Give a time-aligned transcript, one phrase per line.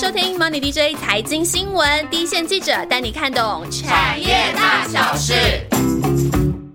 [0.00, 5.34] 收听 Money DJ 财经新闻，第一线记者带你看懂产业大小事。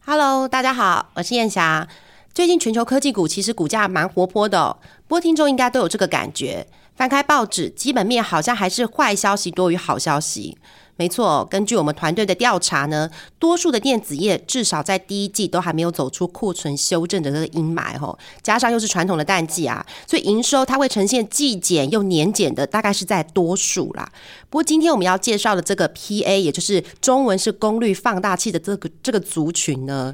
[0.05, 1.88] Hello，大家好，我是燕霞。
[2.33, 6.67] 最近全球科技股其实股价蛮活泼的，哦，不过听众应该都有这个感觉。
[6.95, 10.57] 翻开报纸，基本面好像还是坏消息多于好消息。
[10.96, 13.09] 没错，根据我们团队的调查呢，
[13.39, 24.07] 多数的电子业至少在第一季都还没有走出库存修正的这个阴霾吼，加上又是传统的淡季啊，所以营收它会呈现季减又年减的，大概是在多数啦。
[24.52, 30.13] 不过今天我们要介绍的这个 PA，也就是中文是功率放大器的这个这个族群呢，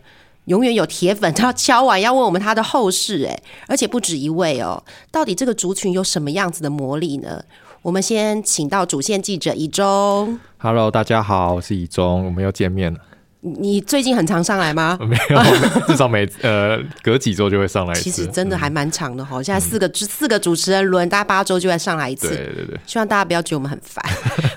[0.50, 7.40] 永远有铁粉要敲完要问我们他的后事，哎，而且不止一位哦，到底这个族群有什么样子的魔力呢？
[7.84, 10.40] 我们先请到主线记者以中。
[10.58, 13.00] Hello，大家好，我是以中，我们又见面了。
[13.42, 14.98] 你最近很常上来吗？
[15.06, 15.40] 没有，
[15.88, 18.02] 至少每呃隔几周就会上来一次。
[18.02, 22.30] 其实真的还蛮长的哈，现在四个四个主持人轮，大概八周就会上来一次。
[22.30, 24.04] 对对对，希望大家不要觉得我们很烦。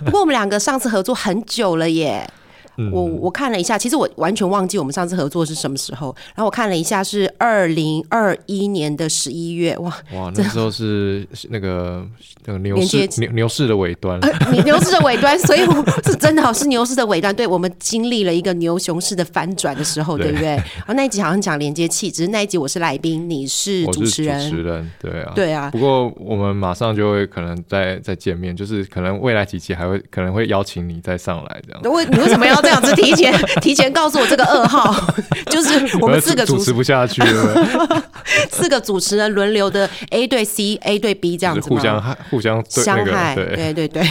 [0.06, 2.26] 不过我们两个上次合作很久了耶。
[2.90, 6.14] 我我看了一下，其实我完全忘记我们上次合作是什么时候。
[6.34, 9.76] 然后我看了一下，是二零二一年的十一月。
[9.76, 12.02] 哇哇，那时候是那个
[12.46, 14.18] 那个牛市牛牛市的尾端，
[14.64, 17.34] 牛市的尾端，所以我是真的是牛市的尾端。
[17.36, 20.46] 对我们经历了一个牛熊市的翻转的时候，对不对？
[20.46, 25.70] 然后那一集好像讲连接器，只是那一集我是来宾，你是主持人，主持人对啊，对啊。
[25.70, 31.94] 不过我们马上就会可能再再见面，就是可能未来几期还会可能会邀请你再上来这样。
[31.94, 32.62] 为你为什么要？
[32.62, 34.94] 这样子提前 提前告诉我这个噩耗，
[35.46, 35.70] 就是
[36.00, 38.02] 我们四个主持不下去了，
[38.50, 44.08] 四个主持人轮流的 A 对 C，A 对 B 这样子，互相害互相相害，对对对。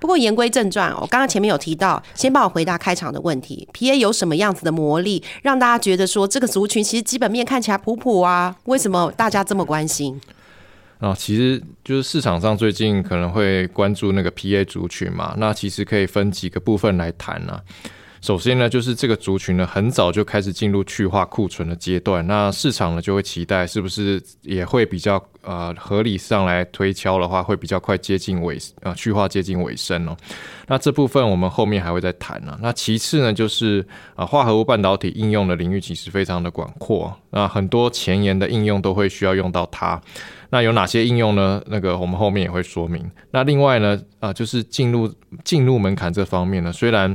[0.00, 8.56] 不过言归正传，我刚刚前面有提到，先帮我回答开场的问题，PA 有什么样子的魔力，让大家觉得说这个族群其实基本面看起来普普啊？
[8.64, 10.20] 为什么大家这么关心？
[11.04, 17.60] 啊，其实就是市场上最近可能会关注那个 PA 族群嘛，那其实可以分几个部分来谈啊。
[18.24, 30.16] 首先呢，就是这个族群呢，很早就开始进入去化库存的阶段，那市场呢就会期待是不是也会比较呃合理上来推敲的话，会比较快接近尾呃去化接近尾声哦。
[30.68, 32.58] 那这部分我们后面还会再谈呢。
[32.62, 40.00] 那其次呢，就是啊化合物半导体应用的领域其实非常的广阔，那很多前沿的应用都会需要用到它。
[40.48, 41.62] 那有哪些应用呢？
[41.66, 43.04] 那个我们后面也会说明。
[43.32, 45.12] 那另外呢，啊就是进入
[45.44, 47.14] 进入门槛这方面呢，虽然。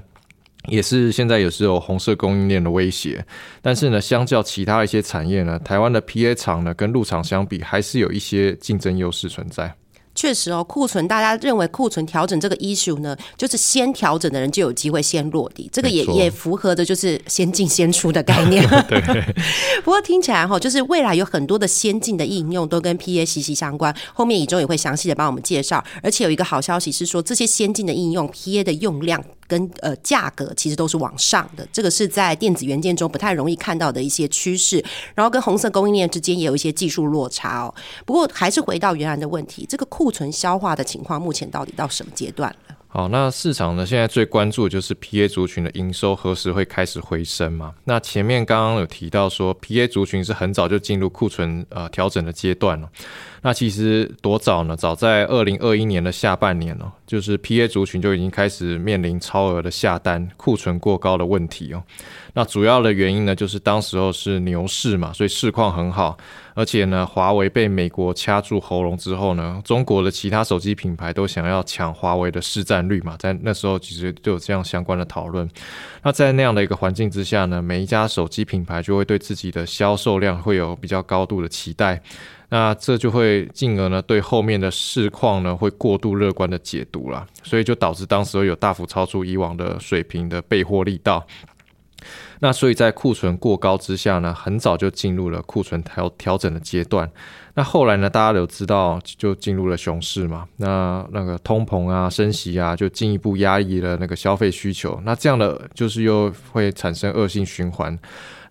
[0.68, 3.26] 也是现在也是有红色供应链的威胁，
[3.62, 9.74] 但是呢，相较其他一些产业呢，台湾的 PA 厂呢跟入厂相比，还是有一些竞争优势存在。
[10.16, 18.68] 确实哦，库存大家认为库存调整这个 issue 呢，就是先调整的人就有机会先落地，这个也也符合的就是先进先出的概念。
[18.90, 19.00] 对。
[19.82, 25.82] 不过听起来哈，就是未来有很多的先进的应用都跟 PA 息息相关，后面以中也会详细的帮我们介绍。
[26.04, 29.24] 而且有一个好消息是说，这些先进的应用 PA 的用量。
[29.50, 34.82] 跟呃价格其实都是往上的，这个是在电子元件中不太容易看到的一些趋势。
[35.16, 37.74] 然后跟红色供应链之间也有一些技术落差哦。
[38.06, 42.76] 不过还是回到原来的问题，这个库存消化的情况目前到底到什么阶段了？
[42.92, 47.74] 好，那市场呢现在最关注的就是 PA 族群的营收何时会开始回升嘛？
[47.84, 52.90] 那前面刚刚有提到说 PA 族群是很早就进入库存呃调整的阶段了。
[53.42, 54.76] 那其实多早呢？
[54.76, 61.82] 早在二零二一年的下半年哦，就是 PA 族群就已经开始面临超额的下单、库存过高的问题哦。
[62.34, 66.18] 那主要的原因呢，就是当时候是牛市嘛，所以市况很好，
[66.54, 75.50] 而且呢，华为被美国掐住喉咙之后呢，中国的其他手机品牌都想要抢华为的市占率嘛，在那时候其实就有这样相关的讨论。
[76.04, 82.02] 那在那样的一个环境之下呢，每一家手机品牌就会对自己的销售量会有比较高度的期待。
[82.50, 91.26] 那这就会进而呢，对后面的市况呢，会过度乐观的解读了，所以就导致当时有大幅超出以往的水平的备货力道。
[92.40, 97.12] 那所以在库存过高之下呢，很早就进入了库存调调整的阶段。
[97.56, 100.48] 那后来呢，大家都知道，就进入了熊市嘛。
[100.56, 104.98] 那那个通膨啊、升息啊，就进一步压抑了那个消费需求。
[105.04, 108.00] 那这样的就是又会产生恶性循环。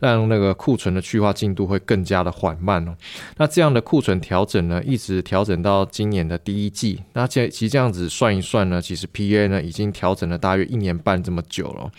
[0.01, 2.95] 让那个库存的去化进度会更加的缓慢哦。
[3.37, 7.03] 那这样的库存调整呢，一直调整到今年的第一季。
[7.13, 11.91] 那这其实这样子算一算呢，其实 PA 呢已经调整了大约一年半这么久了。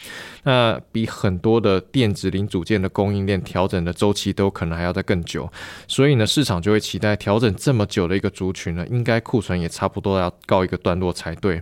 [0.44, 5.50] 那比很多的电子零组件的供应链调整的周期都可能还要再更久。
[5.88, 11.62] 所以呢，市场就会期待调整这么久的一个族群呢，应该库存也差不多要告一个段落才对。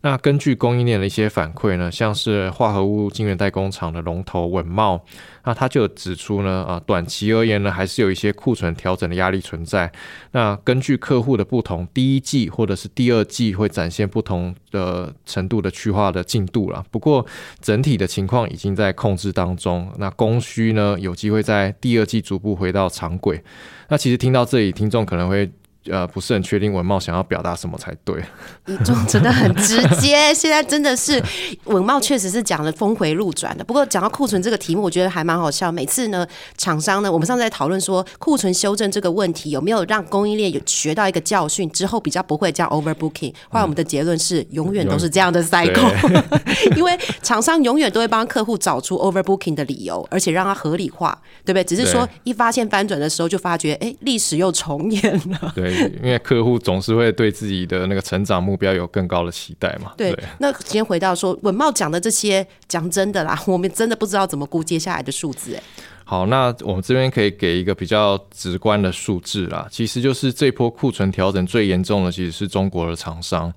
[0.00, 5.04] 那根据供应链的一些反馈呢，像是化合物晶圆代工厂的龙头稳茂，
[5.44, 9.90] 那他就指出呢，啊，短期而言呢，还是有一些库存调整的压力存在。
[10.30, 16.84] 那根据客户的不同，第一季或者是第二季会展现不同的程度的去化的进度了。
[16.90, 17.26] 不过
[17.60, 19.90] 整体的情况已经在控制当中。
[19.98, 23.42] 那供需呢，有机会在第二季逐步回到常轨。
[23.88, 25.50] 那其实听到这里，听众可能会。
[25.90, 28.22] 呃，不是很确定文茂想要表达什么才对。
[28.66, 31.22] 你就真的很直接，现在真的是
[31.64, 33.64] 文茂确实是讲了峰回路转的。
[33.64, 35.72] 不过讲到库存这个题目，我觉得还蛮好笑。
[35.72, 36.26] 每次呢，
[36.56, 43.32] 厂商呢，我们上次在讨论说库存修正这个问题有没有让供应链有学到一个教训之后比较不会这样 overbooking。
[43.48, 45.90] 后来我们的结论是，永远都是这样的 cycle，
[46.76, 51.64] 因为厂商永远都会帮客户找出 overbooking 的理由，而且让它合理化，对不对？
[51.64, 55.52] 只是说一发现翻转的时候，就发觉哎，历史又重演了。
[55.54, 55.77] 对。
[56.02, 59.92] 因为客户总是会对自己的那个成长目标有更高的期待嘛。
[59.96, 65.54] 对，那先回到说文茂讲的这些，讲真的啦，我们真的不知道怎么估接下来的数字。
[65.54, 65.62] 哎，
[66.04, 73.52] 好，那我们这边可以给一个比较直观的数字啦，其实就是这波库存调整最严重的，其实是中国的厂商。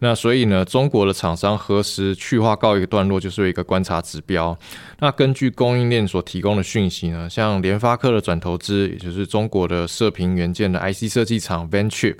[0.00, 4.58] 那所以呢，中国的厂商何时去化告一个段落，就是一个观察指标。
[4.98, 12.16] 那根据供应链所提供的讯息呢，像联发科的转投资，也就是中国的射频元件的 IC 设计厂 Venchip，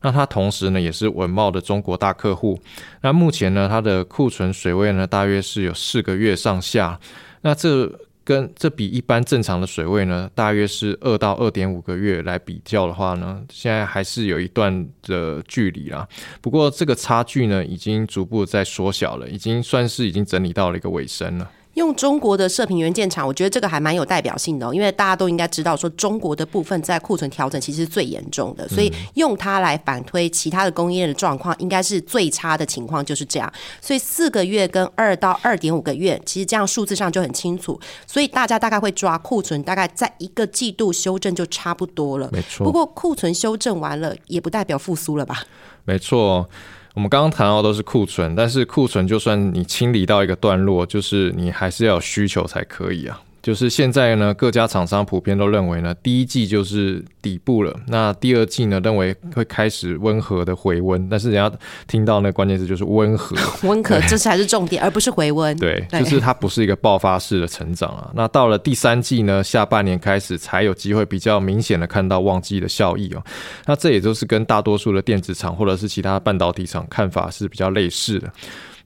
[0.00, 2.60] 那它同时呢也是文茂的中国大客户。
[3.00, 6.98] 那目前呢，它的库存水位呢，大约是有四个月上下。
[7.42, 7.86] 那这
[8.24, 16.06] 跟这比一般正常的水位呢，大约是二到二点五个月来比较的话呢，现在还是有一段的距离啦。
[16.40, 21.50] 不过这个差距呢，已经逐步在缩小了，已经算是已经整理到了一个尾声了。
[21.74, 33.50] 用中国的射频元件厂，我觉得这个还蛮有代表性的，因为大家都应该知道，说中国的部分在库存调整其实是最严重的，所以用它来反推其他的供应链的状况，应该是最差的情况就是这样。
[33.80, 42.28] 所以四个月跟二到二点五个月，其实这样数字上就很清楚，所以大家大概会抓库存，大概在一个季度修正就差不多了。
[42.32, 42.64] 没错。
[42.64, 45.42] 不过库存修正完了，也不代表复苏了吧？
[45.84, 46.48] 没错。
[46.94, 53.20] 我们刚刚谈到都是库存，但是库存就算你清理到一个段落，就是你还是要有需求才可以啊。
[53.42, 57.74] 就是现在呢，各家厂商普遍都认为呢，第一季就是底部了。
[57.88, 61.08] 那第二季呢，认为会开始温和的回温。
[61.08, 61.58] 但是人家
[61.88, 63.36] 听到那关键词就是温和，
[63.66, 65.56] 温和，这才是重点，而不是回温。
[65.58, 68.10] 对，就是它不是一个爆发式的成长啊。
[68.14, 73.22] 那到了第三季呢，下半年开始才有机会比较明显的看到旺季的效益哦。
[73.66, 78.32] 那这也就是跟大多数的电子厂或者是其他半导体厂看法是比较类似的。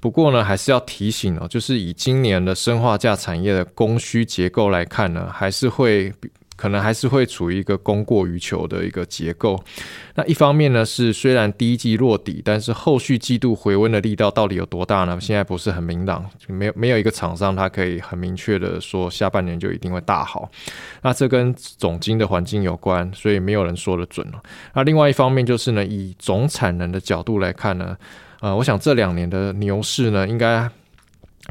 [0.06, 6.12] 不过呢，还是要提醒哦，就是以今年的生化价产业的供需结构来看呢，还是会
[6.54, 9.60] 可能还是会处于一个供过于求的一个结构。
[10.14, 15.18] 那一方面呢，是虽然第一季落底，但是后续季度回温的力道到底有多大呢？
[15.20, 20.48] 现在不是很明朗，没有没有一个厂商它可以很明确的说下半年就一定会大好。
[21.02, 24.40] 那这跟总金的环境有关，所以没有人说得准了。
[24.72, 27.96] 那另外一方面就是呢，以总产能的角度来看呢。
[28.40, 30.68] 呃，我想这两年的牛市呢，应该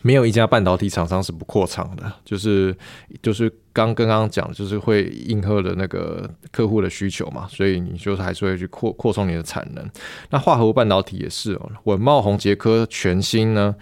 [0.03, 2.75] 没有一家半导体厂商是不扩厂的，就是
[3.21, 9.89] 就是刚刚刚讲，就是会应和的那个客户的需求嘛，所以你就是还是会去扩扩充你的产能。
[10.29, 13.75] 那化合物半导体也是哦，稳茂宏杰科全新呢。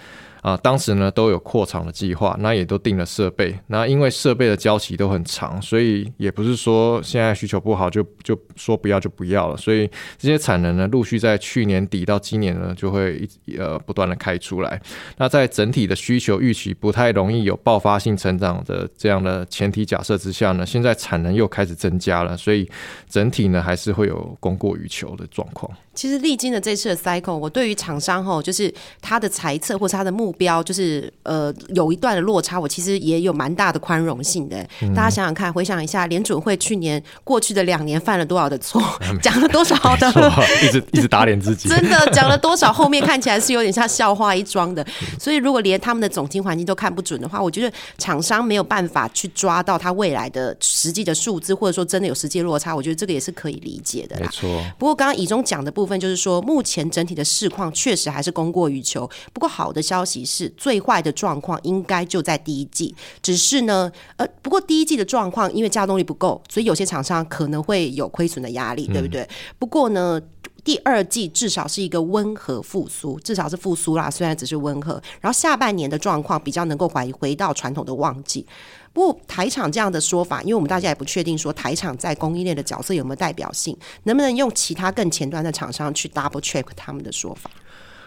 [0.43, 3.57] 啊，当时呢都有扩厂的计划，那也都定了设备。
[3.67, 9.55] 那因为设备的交期都很长，所以也不是说现在需求不好就就说不要就不要了。
[9.55, 14.81] 所以这些产能呢，陆续在去年底到今年呢，就会一呃不断的开出来。
[15.15, 22.69] 那在整体的需求预期不太容易有爆发性成长的这样的前提假设之下呢，现在产能又开始增加了，所以
[23.07, 25.71] 整体呢还是会有供过于求的状况。
[25.93, 34.67] 其实历经了这次的 cycle，我对于厂商吼，就是他的猜测或是他的目标，就是呃有一段的落差，我其实也有蛮大的宽容性的。
[34.95, 38.81] 大家想想看，回想一下，联准会去年过去的两年犯了多少的错，
[39.21, 40.11] 讲了多少的，
[40.65, 44.83] 一直 一直打脸自己，真的讲了多少，后面看起来是有点像笑话一桩的。
[45.19, 54.19] 所以如果连他们的总经环境都看不准的话，我觉得厂商没有办法去抓到他未来的实际的数字，或者说真的有实际落差，我觉得这个也是可以理解的。
[54.19, 54.49] 没错。
[54.79, 55.82] 不过刚刚以中讲的部。
[55.83, 59.09] 部分就是说，目前整体的市况确实还是供过于求。
[59.33, 62.95] 不过好的消息是，最坏的状况应该就在第一季。
[63.21, 69.27] 只是呢，呃，不过第一季的状况，因为加动力不够，所以有些厂商可能会有亏损的压力，对不对？
[69.59, 70.21] 不过呢，
[70.63, 74.93] 第二季至少是一个温和复苏，至少是复苏啦，虽然只是温和。
[75.19, 78.45] 然后下半年的状况比较能够回回到传统的旺季。
[78.93, 87.49] 不过台场这样的说法，因为我们大家也不确定说台场在供应链的角色有没有代表性，能不能用其他更前端的厂商去 double check 他们的说法？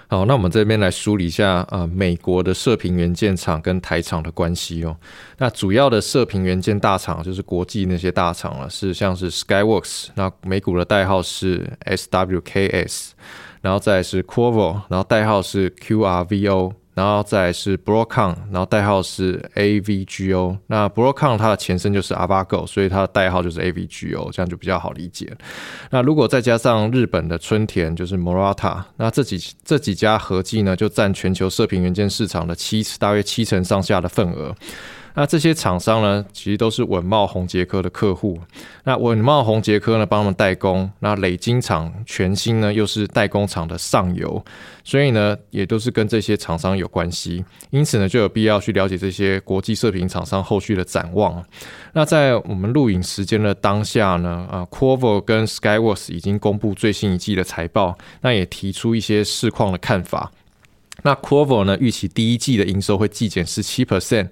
[0.09, 4.97] 好，那我们这边来梳理一下啊，美国的射频元件厂跟台厂的关系哦。
[5.39, 13.11] 那主要的射频元件大厂就是国际那些大厂了，是像是 Skyworks，那美股的代号是 SWKS，
[13.61, 16.73] 然后再是 Qorvo，然后代号是 QRVO。
[16.97, 20.57] 然后再是 Broadcom，然后代号是 AVGO。
[20.67, 25.31] 那 Broadcom 它的前身就是 Avago，所以它的代号就是 AVGO，这样就比较好理解。
[25.91, 34.57] 那如果再加上日本的春田，就是 Morata，那这几这几家合计呢，就占全球射频元件市场的七大约七成上下的份额。
[35.19, 38.39] 那这些厂商呢，其实都是稳茂宏杰科的客户。
[38.85, 40.89] 那稳茂宏杰科呢，帮他们代工。
[40.99, 44.45] 那磊晶厂全新呢，又是代工厂的上游，
[44.85, 47.43] 所以呢，也都是跟这些厂商有关系。
[47.71, 51.43] 因此呢，就有必要去了解这些国际射频厂商后续的展望。
[51.95, 60.31] 那在我们录影时间的当下呢，啊，Qorvo 跟 Skyworks 已经公布最新一季的财报，那也提出一些市况的看法。
[61.03, 64.29] 那 Qorvo 呢，预期第一季的营收会季减十七 percent。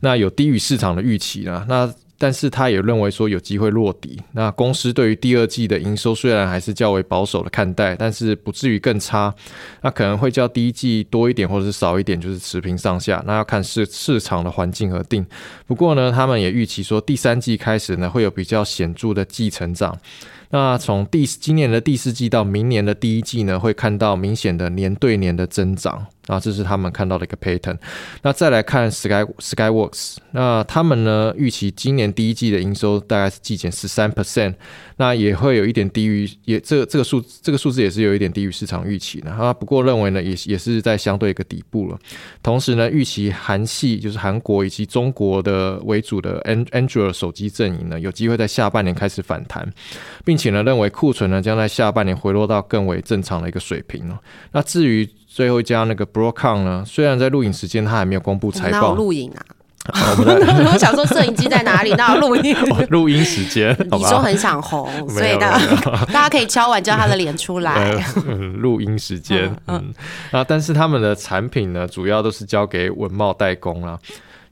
[0.00, 1.64] 那有低于市场的预期呢？
[1.68, 4.20] 那但是他也认为说有机会落底。
[4.32, 9.34] 那公司对于第二季的营收虽然还是较为保守的看待，但是不至于更差。
[9.80, 13.22] 那可能会较第一季多一点或者是少一点，就是持平上下。
[13.26, 15.24] 那要看市市场的环境而定。
[15.66, 19.98] 不过呢，他们也预期说第三季开始呢会有比较显著的季成长。
[20.50, 26.06] 那从第今年的第四季到明年的第一季呢，会看到明显的年对年的增长。
[26.26, 27.76] 啊，这是他们看到的一个 pattern。
[28.22, 34.54] 那再来看 Sky Skyworks，那他们呢预期今年第一季的营收大概是季减十三 percent，
[35.00, 39.30] 那也会有一点低于，也这这个数这个数字也是有一点低于市场预期的。
[39.30, 41.98] 啊，不过认为呢也也是在相对一个底部了。
[42.42, 49.66] 同时呢，预期韩系就是韩国以及中国的为主的 Android 手机阵营呢，有机会在下半年开始反弹，
[50.22, 54.20] 并且呢认为库存呢将在下半年回落到更为正常的一个水平了。
[54.52, 56.84] 那至于最后一家那个 Broadcom 呢？
[56.86, 59.40] 虽然在录影时间他还没有公布财报，录影啊？
[60.72, 61.92] 我想说摄影机在哪里？
[61.96, 62.54] 那录音？
[62.90, 63.74] 录音时间？
[63.90, 65.58] 你说很想红，所以大
[66.12, 67.92] 大家可以敲完叫他的脸出来。
[68.58, 69.92] 录音时间，嗯
[70.30, 73.98] 啊，但是他们的产品呢，主要都是交给文茂代工了。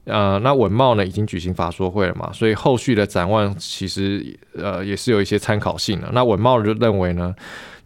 [0.05, 4.25] 呃，那文茂呢已经举行法说会了嘛，所以后续的展望其实
[4.57, 6.09] 呃也是有一些参考性的。
[6.11, 7.33] 那文茂就认为呢。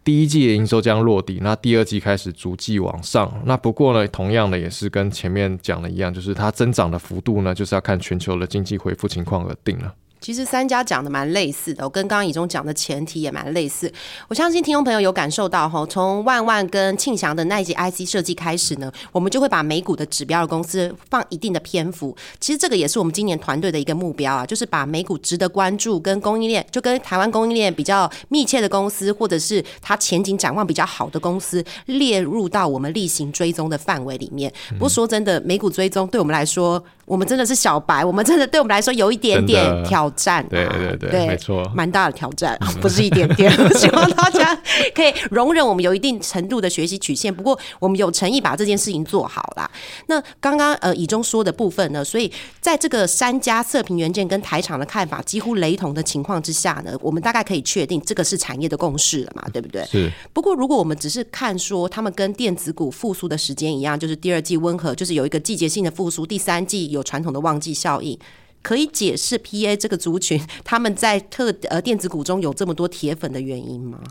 [0.04, 3.42] 第一季的营收将落地，那第二季开始逐季往上。
[3.46, 9.94] 那不过呢，同样的也是跟前面讲的一样，就是它增长的幅度呢，就是要看全球的经济恢复情况而定了。
[10.24, 13.92] 其实三家讲的蛮类似的，我跟刚刚以中讲的前提也蛮类似。
[14.30, 22.16] 我相信听众朋友有感受到哈，从万万跟庆祥的那一集 IC 设计开始呢，我们就会把美股的指标的公司放一定的篇幅。
[22.40, 34.50] 其实这个也是我们今年团队的一个目标啊，就是把美股值得关注跟供应链，就跟台湾供应链比较密切的公司，或者是它前景展望比较好的公司，列入到我们例行追踪的范围里面。
[34.76, 40.46] 不过说真的，美股追踪对我们来说，我们真的是小白，我们真的对我们来说有一点点挑战。
[40.50, 43.52] 对对对，没错，蛮大的挑战，不是一点点。
[43.76, 44.58] 希望大家
[44.96, 49.70] 可以容忍我们有一定程度的学习曲线，不过我们有诚意把这件事情做好啦。
[50.08, 59.84] 那刚刚呃以中说的部分呢，所以在这个三家测评元件跟台厂的看法几乎雷同的情况之下呢，我们大概可以确定这个是产业的共识了嘛，对不对？
[59.86, 60.12] 是。
[60.32, 68.18] 不过如果我们只是看说他们跟电子股复苏的时间一样，就是第二季温和，就是有一个季节性的复苏，第三季有传统的旺季效应。
[68.64, 74.02] 可以解释 P A 这个族群他们在特呃电子股中有这么多铁粉的原因吗？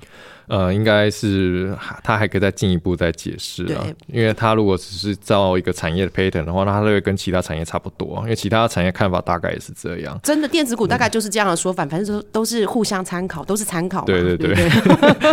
[0.53, 10.21] 呃，应该是他还可以再进一步再解释啊，因为他如果只是造一个产业的 pattern 的话，那他会跟其他产业差不多，因为其他产业看法大概也是这样。
[10.23, 14.05] 真的电子股大概就是这样的说法，反正都都是互相参考，都是参考。
[14.05, 14.53] 对对对。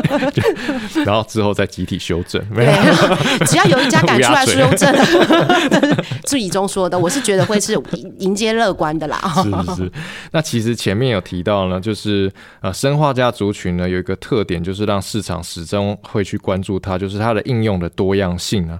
[1.03, 2.71] 然后之后再集体修正，没有，
[3.45, 4.95] 只要有一家敢出来修正，
[6.29, 7.77] 是以中说的，我是觉得会是
[8.19, 9.19] 迎接乐观的啦。
[9.43, 9.91] 是是是。
[10.31, 18.79] 那其实前面有提到呢，就是呃，生化家族群呢有一个特点，就是让市场始终会去关注它，就是它的应用的多样性啊。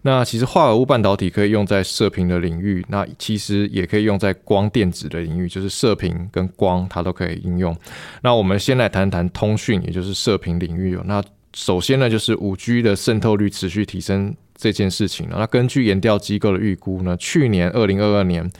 [0.00, 7.76] 那其实化合物半导体可以用在射频的领域，那其实也可以用在光电子的领域，就是射频跟光它都可以应用。
[8.22, 10.98] 那我们先来谈谈通讯，也就是射频领域。
[11.04, 15.28] 那首先呢，就是五 G 的渗透率持续提升这件事情。
[15.30, 18.50] 那根据研调机构的预估呢，去年二零二二年。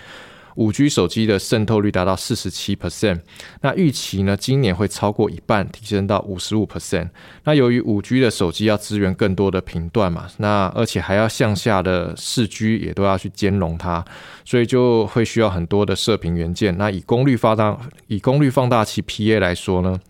[0.56, 3.20] 五 G 手机的渗透率达到四十七 percent，
[3.62, 7.08] 那预期呢，今年会超过一半，提升到五十五 percent。
[7.44, 14.04] 那由于五 G 的手机要支援更多的频段嘛，那而且还要向下的四 G 也都要去兼容它，
[14.44, 16.76] 所以就会需要很多的射频元件。
[16.76, 20.00] 那以功率放大以功率放大器 PA 来说呢？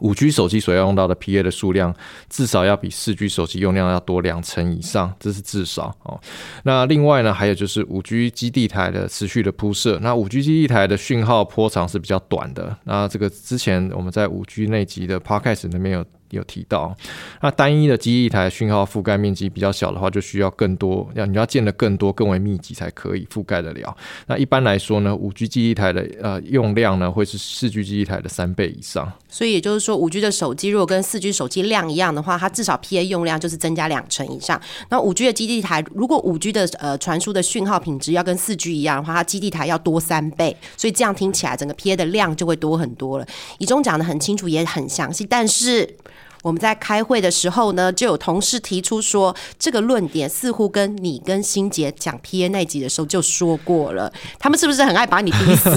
[0.00, 1.94] 五 G 手机所要用到的 PA 的数量，
[2.28, 6.20] 至少要比四 G 手机用量要多两成以上，这是至少哦。
[6.64, 9.98] 那另外呢，还有就是五 G 基地台的持续的铺设。
[10.00, 12.76] 那五 G 基地台的讯号波长是比较短的。
[12.84, 16.04] 那这个之前我们在五 G 那集的 Podcast 里面有。
[16.30, 16.94] 有提到，
[17.40, 23.96] 那单一的基地台讯号覆盖面积比较小的话，就需要更多，要你要建的更多、更为密集才可以覆盖得了。
[24.26, 29.12] 那一般来说呢，五 G 基地台的呃用量呢，会是四 G 基地台的三倍以上。
[29.28, 34.60] 所以也就是说，五 G 的手机如果跟四 G 手机量一样的话，它至少 PA 用量就是增加两成以上。
[34.88, 40.56] 那五 G 的基地台，如果五 G 的呃传输的讯号品质要跟四 G 一样的话，它基地台要多三倍。
[40.76, 43.26] 所以这样听起来，整个 PA 的量就会多很多了。
[43.58, 45.96] 以中讲的很清楚，也很详细，但是。
[46.44, 54.12] 我们在开会的时候呢，就有同事提出说，这个论点似乎跟你跟欣杰讲 P A 那集的时候就说过了。
[54.38, 55.70] 他们是不是很爱把你逼死？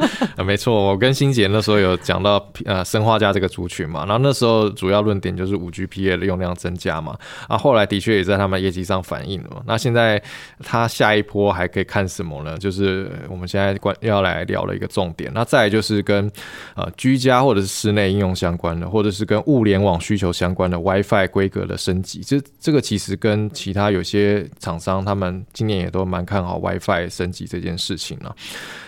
[0.42, 7.14] 没错，我跟欣杰那时候有讲到呃生化家这个族群嘛，然后那时候主要论点就是五 G P A 的用量增加嘛。
[7.46, 9.50] 啊，后来的确也在他们业绩上反映了。
[9.50, 9.62] 嘛。
[9.66, 10.22] 那现在
[10.62, 12.56] 他下一波还可以看什么呢？
[12.56, 15.30] 就是我们现在关要来聊的一个重点。
[15.34, 16.30] 那再就是跟
[16.74, 28.34] 呃居家或者是室内应用相关的，或者是跟物联网需需求相关的 WiFi 规格的升级，这这个其实跟其他有些厂商他们今年也都蛮看好 WiFi 升级这件事情了。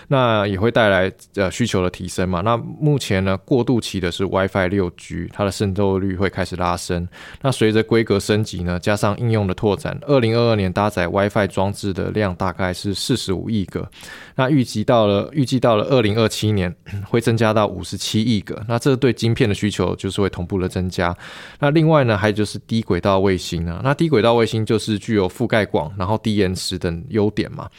[0.07, 2.41] 那也会带来呃需求的提升嘛？
[2.41, 7.07] 那目前呢，过渡期的是 WiFi 六 G，它的渗透率会开始拉升。
[7.41, 13.89] 那随着规格升级呢，加上应用的拓展，二零二二年搭载 WiFi 装置的量大概是四十五亿个。
[14.35, 16.73] 那预计到了预计到了二零二七年
[17.09, 18.63] 会增加到五十七亿个。
[18.67, 21.13] 那这对晶片的需求就是会同步的增加。
[21.59, 23.81] 那另外呢，还有就是低轨道卫星啊。
[23.83, 27.69] 那低轨道卫星就是具有覆盖广，然后低延迟等优点嘛。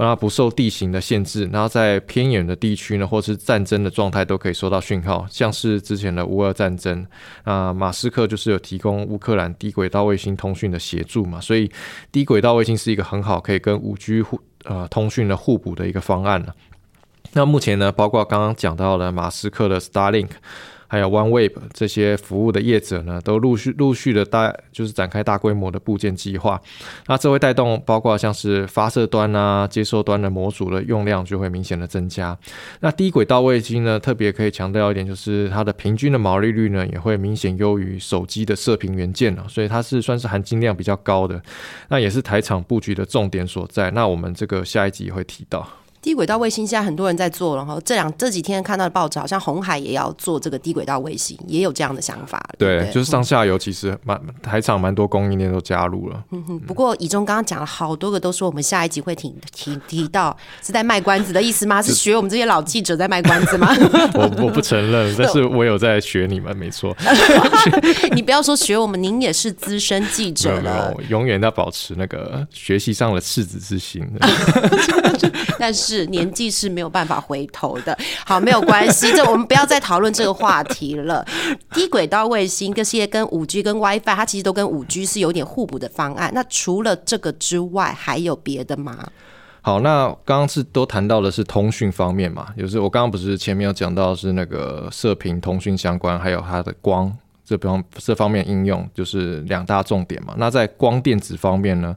[0.00, 7.04] 那不受地形的限制，然后在偏远的地区呢，或是战争的状态都可以收到讯号，像是之前的乌俄战争，
[7.44, 11.70] 那马斯克就是有提供乌克兰低轨道卫星通讯的协助嘛，所以
[12.12, 16.54] 低轨道卫星是一个很好可以跟五 G 互呃通讯的互补的一个方案了。
[17.32, 20.30] 那目前呢，包括刚刚讲到的马斯克的 Starlink。
[20.88, 26.60] 还有 OneWeb 这些服务的业者呢，都陆续陆续的大就是展开大规模的部件计划，
[27.06, 32.36] 那这会带动包括像是发射端啊、接收端的模组的用量就会明显的增加。
[32.80, 41.40] 那低轨道卫星呢，特别可以强调一点，就是它的平均的毛利率呢，也会明显优于手机的射频元件了，所以它是算是含金量比较高的，
[41.88, 43.90] 那也是台场布局的重点所在。
[43.90, 45.68] 那我们这个下一集也会提到。
[46.08, 52.42] 低轨道卫星现在很多人在做，然后这两这几天看到的报纸，好像红海也要做这个低轨道卫星，也有这样的想法。
[52.56, 56.24] 对，就是上下游其实蛮台厂蛮多供应链都加入了。
[56.30, 56.58] 嗯哼。
[56.60, 61.82] 不过以中刚刚讲了好多个，都说我们下一集会提提提到，是在卖关子的意思吗？
[61.84, 63.68] 是学我们这些老记者在卖关子吗？
[64.16, 66.96] 我我不承认，但是我有在学你们，没错。
[68.16, 74.02] 你不要说学我们，您也是资深记者了，永远要保持那个学习上的赤子之心。
[75.58, 75.97] 但是。
[76.06, 77.96] 年纪是没有办法回头的。
[78.24, 81.24] 好，没有关系，这我们不要再讨论这个话题了。
[81.72, 86.30] 低轨道卫星这些跟五 G 跟 WiFi，它其实都跟五 G 是有点互补的方案。
[86.34, 89.08] 那除了这个之外，还有别的吗？
[89.60, 100.34] 好，那刚刚是都谈到的是通讯方面嘛，就是我刚刚不是前面有讲到是那个射频通讯相关，还有它的光这方这方面应用，就是两大重点嘛。
[100.38, 101.94] 那在光电子方面呢？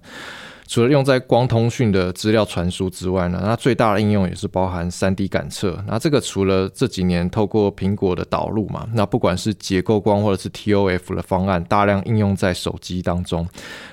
[0.71, 5.77] 除了用在光通讯的资料传输之外呢，那最大的应用也是包含三 D 感测。
[5.85, 13.45] 那这个除了这几年透过苹果的导入嘛，那不管是结构光或者是 TOF 的方案，大量应用在手机当中。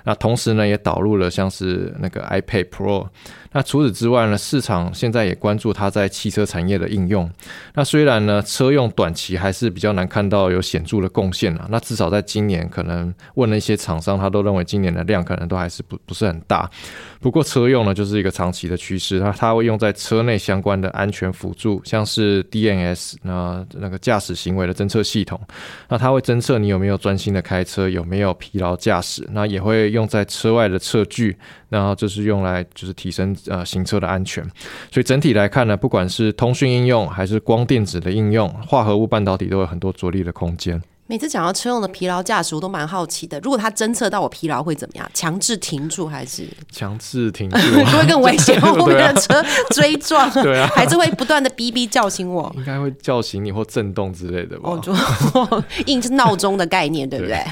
[0.04, 3.08] 那同时呢，也导入了像是那个 iPad Pro。
[3.50, 7.28] 那除此之外呢，市场现在也关注它在汽车产业的应用。
[7.74, 11.66] 那虽然呢，车用短期还是比较难看到有显著的贡献啊。
[11.70, 16.67] 那至少在今年，可能问了一些厂商，他都认为今年的量可能都还是不不是很大。
[17.20, 25.40] 不过车用呢，就是一个长期的趋势，那它会用在车内相关的安全辅助，像是 DNS 那那个驾驶行为的侦测系统，
[25.88, 31.36] 那它会侦测你有没有专心的开车，有没有疲劳驾驶，那也会用在车外的测距，
[31.68, 34.44] 然后就是用来就是提升呃行车的安全。
[34.92, 40.80] 所以整体来看呢，不管是通讯应用还是光电子的应用，化合物半导体都有很多着力的空间。
[41.10, 43.40] 每次讲到车用的疲劳驾驶，我都蛮好奇的。
[43.40, 45.10] 如果他侦测到我疲劳会怎么样？
[45.14, 47.56] 强制停住还是强制停住？
[47.96, 49.42] 会更危险，后面的车
[49.74, 52.54] 追撞，对啊， 还是会不断的哔哔叫醒我？
[52.58, 54.68] 应该会叫醒你或震动之类的吧？
[54.68, 54.94] 哦，就
[55.86, 57.42] 应是闹钟的概念，对不对？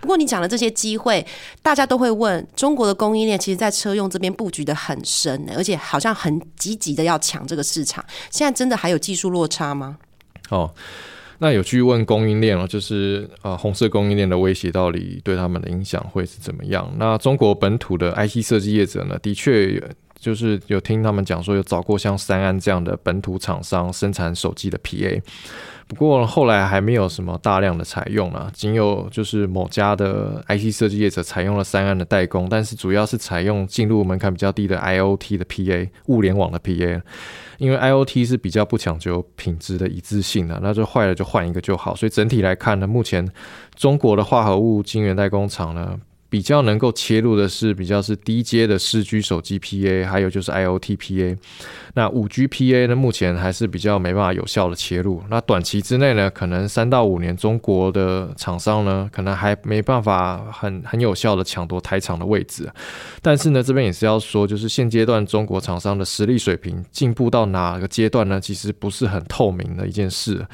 [0.00, 1.26] 不过你讲的这些机会，
[1.62, 8.04] 大家都会问，中国的供应链其实，在车用这边布局的很深，而且好像很积极的要抢这个市场。
[8.30, 9.98] 现在真的还有技术落差吗？
[10.50, 10.72] 哦。
[11.42, 16.92] 那有去问供应链了，就是呃红色供应链的威胁到底对他们的影响会是怎么样？
[16.98, 19.82] 那中国本土的 IC 设计业者呢，的确
[20.18, 25.22] 就是有听他们讲说有找过像三安这样的本土厂商生产手机的 PA。
[25.90, 37.02] 不过后来还没有什么大量的采用了，仅有就是某家的 IC 设计业者采用了三安的代工，但是主要是采用进入门槛比较低的 IOT 的 PA 物联网的 PA，
[37.58, 41.94] 因为 IOT 是比较不讲究品质的一致性的，那就坏了就换一个就好。
[41.96, 43.28] 所以整体来看呢，目前
[43.74, 45.98] 中国的化合物晶圆代工厂呢。
[46.30, 51.36] 比较能够切入的是比较是低阶的四 G 手机 PA，还有就是 IOT PA。
[51.94, 55.20] 那五 G PA 呢，目前还是比较没办法有效的切入。
[55.28, 62.70] 那短期之内呢，可能三到五年，中国的厂商呢，可能还没办法很很有效的抢夺台厂的位置。
[63.20, 68.40] 但是呢，这边也是要说，就是现阶段中国厂商的实力水平进步到哪个阶段呢？
[68.40, 70.46] 其实不是很透明的一件事。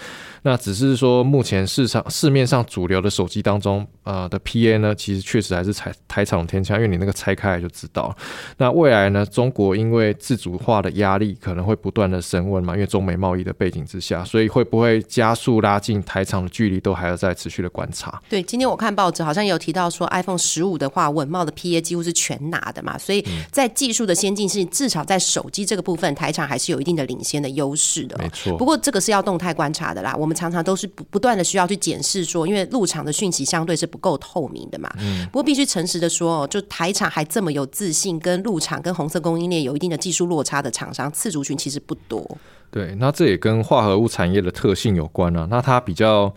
[0.46, 8.16] 那只是说，目前市场市面上主流的手机当中，呃的 PA 呢，其实确实还是台台厂天下，因为你那个拆开来就知道。
[8.56, 18.22] 那未来呢，中国因为自主化的压力可能会不断的升温嘛，因为中美贸易的背景之下，所以会不会加速拉近台厂的距离，都还要再持续的观察。
[18.28, 28.16] 对，今天我看报纸好像有提到说，iPhone 十五的话，稳茂的 PA 几乎是全拿的嘛，所以在技术的先进性，至少在手机这个部分，台厂还是有一定的领先的优势的。
[28.18, 28.56] 没错。
[28.56, 34.92] 不过这个是要动态观察的啦，我们常常都是不不断的需要去检视说，因为入场的讯息相对是不够透明的嘛。
[34.98, 35.24] 嗯。
[35.32, 42.38] 不过必须诚实的说，就台厂还这么有自信，跟入场跟红色供应链有一定的技术落差的厂商，次族群其实不多。
[42.70, 45.48] 对，那这也跟化合物产业的特性有关啊。
[45.50, 46.34] 那它比较。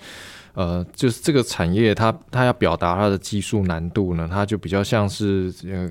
[0.60, 5.90] 呃，就是这个产业，它它要表达它的技术难度呢，它就比较像是呃，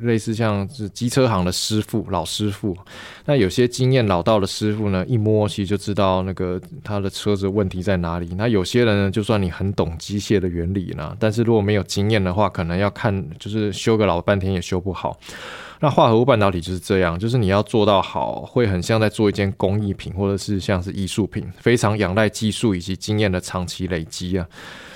[0.00, 2.76] 类似像是机车行的师傅，老师傅。
[3.26, 8.34] 那有些经验老道的师傅呢，一摸其实就知道那个他的车子问题在哪里。
[8.36, 15.16] 那有些人呢，就算你很懂机械的原理呢，但是如果没有经验的话，可能要看就是修个老半天也修不好。
[15.80, 24.46] 那化合物半导体就是这样，就是你要做到好，会很像在做一件工艺品，或者是像是艺术品，非常仰赖技术以及经验的长期累积啊。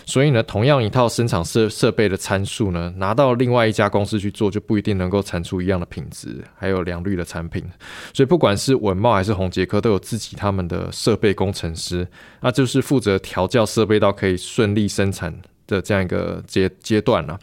[0.04, 7.64] 所以呢，同样一套生产设设备的参数呢，拿到另外一家公司去做，就不一定能够产出一样的品质，还有良率的产品。
[8.12, 12.06] 所以不管是稳茂还是宏杰科，都有自己他们的设备工程师，
[12.40, 15.32] 那就是负责调教设备到可以顺利生产。
[15.72, 17.38] 的这样一个阶阶段了，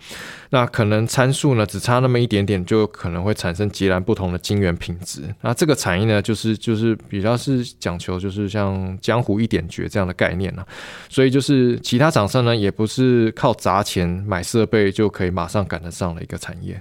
[0.52, 5.24] 那可能参数呢只差那么一点点，就可能会产生截然不同的晶圆品质。
[5.42, 10.66] 那这个产业呢，就是就是比较是讲求就是像江湖一点绝这样的概念了，
[11.10, 16.80] 所以就是其他厂商呢，也不是靠砸钱买设备就可以马上赶得上的一个产业。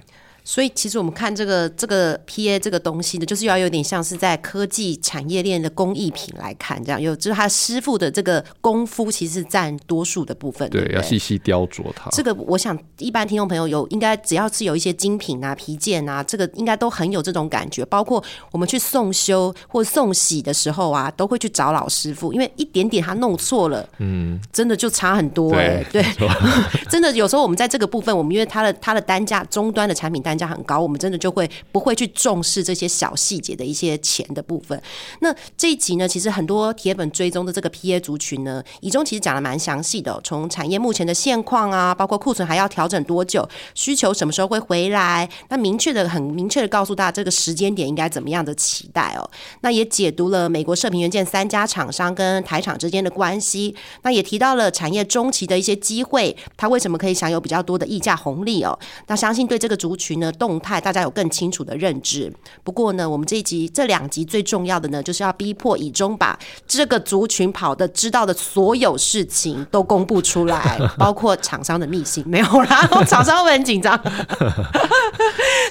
[0.49, 10.67] 所以其实我们看这个这个 P A 这个东西呢，就是要有点像是在科技产业链的工艺品来看，这样有就是他师傅的这个功夫，其实占多数的部分。
[10.71, 12.09] 对，要细细雕琢它。
[12.09, 17.85] 这个我想一般听众朋友有应该只要是有一些精品啊、皮件啊，这个应该都很有这种感觉。
[17.85, 25.85] 包括我们去送修或送洗的时候啊，都会去找老师傅，因为一点点他弄错了，嗯，真的就差很多哎。
[25.91, 26.03] 对，
[26.89, 30.38] 真的有时候我们在这个部分，我们因为它的它的单价终端的产品单。
[30.39, 34.81] 价很高，我们真的就会不会去重视这些小细节的一些钱的部分。
[35.19, 49.29] 那这一集呢，其实很多铁粉追踪的这个 P A 族群呢，以中其实讲的蛮详细的，从产业目前的现况啊，包括库存还要调整多久，需求什么时候会回来，那明确的很明确的告诉大家这个时间点应该怎么样的期待哦。
[49.61, 58.77] 那也解读了美国射频元件三家厂商跟台厂之间的关系，那也提到了产业中期的一些机会，它为什么可以享有比较多的溢价红利哦。
[59.07, 60.28] 那相信对这个族群呢。
[60.31, 62.31] 动态，大家有更清楚的认知。
[62.63, 66.37] 不过呢，我们这一集这两集最重要的呢，就是要逼迫以中把
[66.67, 73.99] 这个族群跑的知道的所有事情都公布出来， 包括厂商的秘辛没有啦，厂商会很紧张。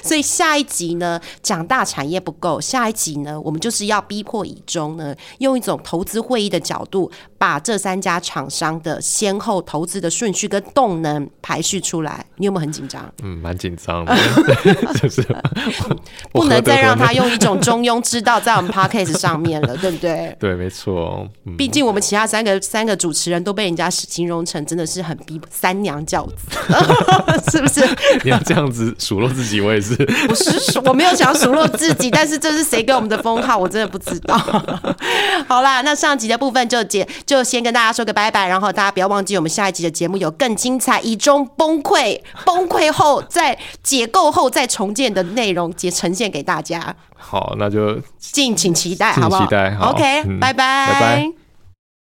[0.03, 12.25] 所以下一集呢，讲大产业不够，下一集呢，我们就是要逼迫以中呢，用一种投资会议的角度，把这三家厂商的先后投资的顺序跟动能排序出来。
[12.37, 13.11] 你有没有很紧张？
[13.21, 14.15] 嗯，蛮紧张的。
[15.01, 15.25] 就是
[16.31, 20.35] 不能再让他用一种中庸之道在我们 podcast 上面了，对不对？
[20.39, 21.27] 对，没错。
[21.57, 26.47] 毕竟我们其他三个三个主持人都被人家形容成真的是很逼三娘教子，
[27.51, 27.87] 是不是？
[28.23, 29.95] 你要这样子数落自己，我也是。
[30.27, 34.37] 不是，我没有想要数落自己，但是这是谁给我们的封号，我真的不知道。
[35.47, 43.57] 好啦，那上集的部分就结，就先跟大家说个拜拜，然后大家不要忘记，我们下一集的节目有更精彩，以中崩溃，崩溃后再。
[43.81, 46.95] 解构后再重建的内容，也呈现给大家。
[47.15, 49.45] 好，那就敬请期待，好不好？
[49.45, 49.75] 期待。
[49.77, 51.38] OK，拜拜，拜拜。